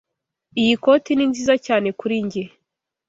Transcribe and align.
Iyi 0.61 0.75
koti 0.83 1.11
ni 1.15 1.25
nziza 1.31 1.53
cyane 1.65 1.87
kuri 1.99 2.15
njye. 2.25 2.43